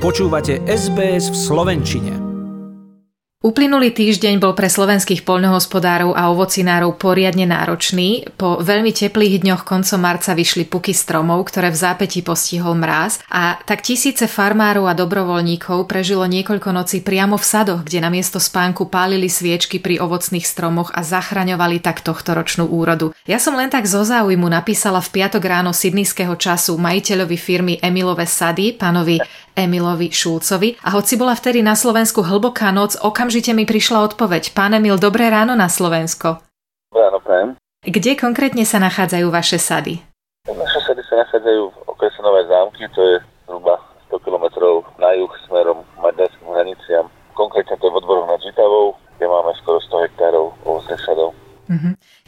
[0.00, 2.12] Počúvate SBS v Slovenčine.
[3.40, 8.28] Uplynulý týždeň bol pre slovenských poľnohospodárov a ovocinárov poriadne náročný.
[8.36, 13.60] Po veľmi teplých dňoch koncom marca vyšli puky stromov, ktoré v zápätí postihol mráz a
[13.64, 18.88] tak tisíce farmárov a dobrovoľníkov prežilo niekoľko nocí priamo v sadoch, kde na miesto spánku
[18.88, 23.16] pálili sviečky pri ovocných stromoch a zachraňovali tak tohto ročnú úrodu.
[23.24, 28.28] Ja som len tak zo záujmu napísala v piatok ráno sydneyského času majiteľovi firmy Emilové
[28.28, 29.20] sady, pánovi
[29.56, 34.54] Emilovi Šulcovi a hoci bola vtedy na Slovensku hlboká noc, okamžite mi prišla odpoveď.
[34.54, 36.38] Pán Emil, dobré ráno na Slovensko.
[36.92, 37.56] Ráno, prajem.
[37.80, 40.04] Kde konkrétne sa nachádzajú vaše sady?
[40.44, 43.16] Naše sady sa nachádzajú v okrese Nové zámky, to je
[43.48, 43.80] zhruba
[44.12, 44.46] 100 km
[45.00, 47.08] na juh smerom k maďarským hraniciam.
[47.32, 50.19] Konkrétne to je v odboru nad Žitavou, kde máme skoro 100 hektárov.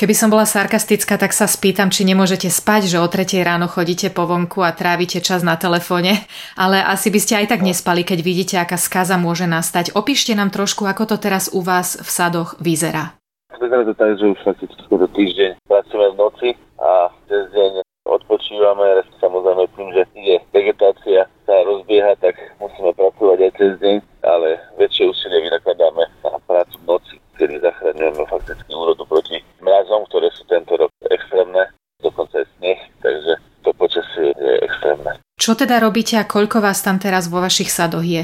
[0.00, 4.08] Keby som bola sarkastická, tak sa spýtam, či nemôžete spať, že o tretej ráno chodíte
[4.08, 6.24] po vonku a trávite čas na telefóne,
[6.56, 9.92] ale asi by ste aj tak nespali, keď vidíte, aká skaza môže nastať.
[9.92, 13.12] Opíšte nám trošku, ako to teraz u vás v sadoch vyzerá.
[13.60, 16.48] Vyzerá to tak, že už fakticky týždeň pracujeme v noci
[16.80, 23.52] a cez deň odpočívame, samozrejme tým, že je vegetácia sa rozbieha, tak musíme pracovať aj
[23.52, 29.44] cez deň, ale väčšie úsilie vynakladáme na prácu v noci, kedy zachraňujeme fakticky úrodu proti
[29.60, 31.68] mrazom, ktoré sú tento rok extrémne,
[32.00, 33.32] dokonca aj sneh, takže
[33.64, 35.12] to počasie je extrémne.
[35.50, 38.22] Čo teda robíte a koľko vás tam teraz vo vašich sadoch je?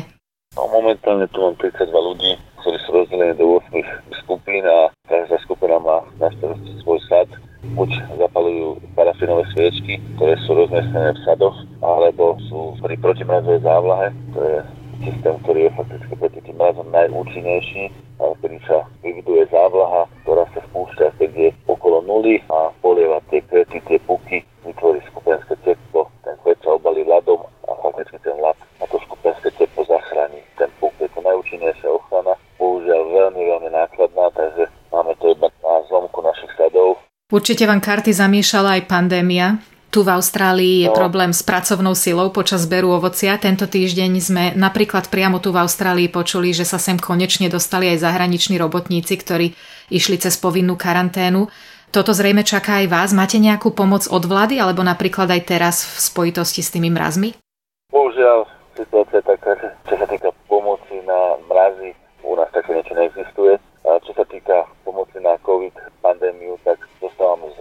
[0.54, 3.82] No, momentálne tu mám 32 ľudí, ktorí sú rozdelení do 8
[4.22, 7.26] skupín a každá skupina má na starosti svoj sad.
[7.74, 14.38] Buď zapalujú parafinové sviečky, ktoré sú roznesené v sadoch, alebo sú pri protimrazovej závlahe, to
[14.46, 14.56] je
[15.10, 17.90] systém, ktorý je fakticky proti tým mrazom najúčinnejší,
[18.38, 23.82] kedy sa vyviduje závlaha, ktorá sa spúšťa, keď je okolo nuly a polieva tie kvety,
[23.90, 26.06] tie puky, vytvorí skupenské teplo.
[26.22, 30.42] Ten kvet sa obalí ľadom a fakticky ten ľad na to skupenské teplo zachráni.
[30.58, 35.74] Ten puk je to najúčinnejšia ochrana, bohužiaľ veľmi, veľmi nákladná, takže máme to iba na
[35.86, 36.98] zlomku našich sadov.
[37.26, 39.58] Určite vám karty zamiešala aj pandémia.
[39.90, 40.94] Tu v Austrálii je no.
[40.94, 43.34] problém s pracovnou silou počas zberu ovocia.
[43.34, 48.06] Tento týždeň sme napríklad priamo tu v Austrálii počuli, že sa sem konečne dostali aj
[48.06, 49.58] zahraniční robotníci, ktorí
[49.90, 51.50] išli cez povinnú karanténu.
[51.90, 53.10] Toto zrejme čaká aj vás.
[53.10, 57.34] Máte nejakú pomoc od vlády alebo napríklad aj teraz v spojitosti s tými mrazmi?
[57.90, 58.46] Bohužiaľ,
[58.78, 61.90] situácia je taká, že čo sa týka pomoci na mrazy,
[62.22, 63.58] u nás také niečo neexistuje.
[63.86, 67.58] A čo sa týka pomoci na COVID pandémiu, tak dostávame z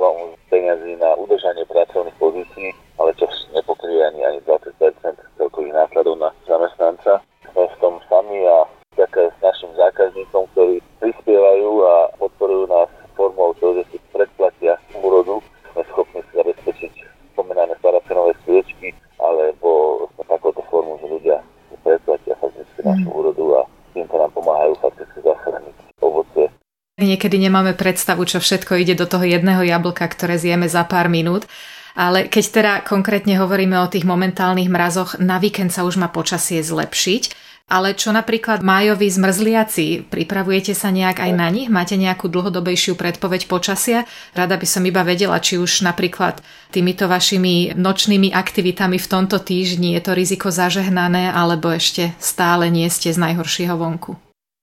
[0.49, 4.73] peniazy na udržanie pracovných pozícií, ale čo nepokryje ani, ani 20
[5.37, 7.21] celkových nákladov na zamestnanca.
[7.53, 8.65] Sme v tom sami a
[8.97, 15.41] ďakujem s našim zákazníkom, ktorí prispievajú a podporujú nás formou toho, že si predplatia úrodu.
[15.77, 16.93] Sme schopní si zabezpečiť
[17.37, 21.37] spomínané parafinové sviečky, alebo takouto formu, že ľudia
[21.69, 23.61] si predplatia fakticky našu úrodu a
[23.91, 26.45] týmto nám pomáhajú fakticky zachrániť ovocie
[26.95, 31.43] Niekedy nemáme predstavu, čo všetko ide do toho jedného jablka, ktoré zjeme za pár minút.
[31.95, 36.63] Ale keď teda konkrétne hovoríme o tých momentálnych mrazoch, na víkend sa už má počasie
[36.63, 37.23] zlepšiť.
[37.65, 41.65] Ale čo napríklad májoví zmrzliaci, pripravujete sa nejak aj na nich?
[41.65, 44.05] Máte nejakú dlhodobejšiu predpoveď počasia?
[44.37, 49.97] Rada by som iba vedela, či už napríklad týmito vašimi nočnými aktivitami v tomto týždni
[49.97, 54.13] je to riziko zažehnané, alebo ešte stále nie ste z najhoršieho vonku?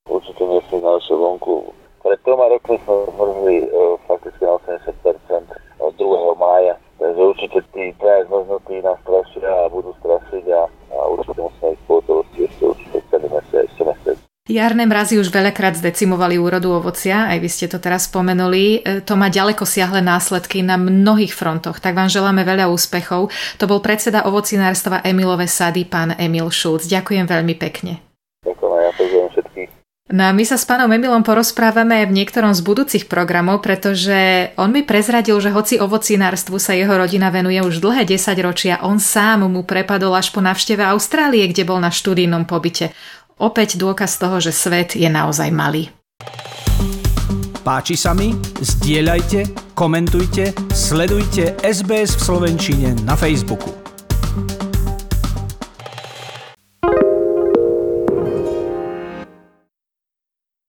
[0.06, 1.54] Určite nie ste z najhoršieho vonku
[2.02, 5.48] pred troma rokmi sme zmrzli uh, fakticky na 80%
[5.78, 6.34] od 2.
[6.36, 6.74] mája.
[6.98, 11.82] Takže určite tí traja zmrznutí nás strašia a budú strašiť a, a určite musíme ich
[11.86, 14.18] pohotovosti ešte určite celý mesiac, ešte mesiac.
[14.52, 18.84] Jarné mrazy už veľakrát zdecimovali úrodu ovocia, aj vy ste to teraz spomenuli.
[18.84, 23.32] E, to má ďaleko siahle následky na mnohých frontoch, tak vám želáme veľa úspechov.
[23.32, 26.84] To bol predseda ovocinárstva Emilové sady, pán Emil Šulc.
[26.84, 28.04] Ďakujem veľmi pekne.
[28.44, 29.70] Ďakujem, ja pozdravujem všetkých.
[30.12, 34.68] No a my sa s pánom Emilom porozprávame v niektorom z budúcich programov, pretože on
[34.68, 39.48] mi prezradil, že hoci ovocinárstvu sa jeho rodina venuje už dlhé 10 ročia, on sám
[39.48, 42.92] mu prepadol až po návšteve Austrálie, kde bol na študijnom pobyte.
[43.40, 45.88] Opäť dôkaz toho, že svet je naozaj malý.
[47.62, 48.34] Páči sa mi?
[48.58, 53.81] Zdieľajte, komentujte, sledujte SBS v Slovenčine na Facebooku.